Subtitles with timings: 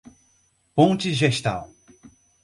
[0.73, 1.69] Pontes Gestal